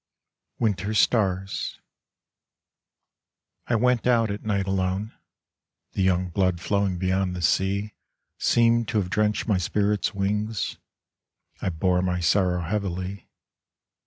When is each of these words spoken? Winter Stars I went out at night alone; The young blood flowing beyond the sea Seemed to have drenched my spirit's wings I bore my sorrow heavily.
Winter 0.57 0.95
Stars 0.95 1.79
I 3.67 3.75
went 3.75 4.07
out 4.07 4.31
at 4.31 4.43
night 4.43 4.65
alone; 4.65 5.13
The 5.91 6.01
young 6.01 6.29
blood 6.29 6.59
flowing 6.59 6.97
beyond 6.97 7.35
the 7.35 7.41
sea 7.43 7.93
Seemed 8.39 8.87
to 8.87 8.97
have 8.97 9.11
drenched 9.11 9.47
my 9.47 9.59
spirit's 9.59 10.11
wings 10.11 10.79
I 11.61 11.69
bore 11.69 12.01
my 12.01 12.19
sorrow 12.19 12.63
heavily. 12.63 13.29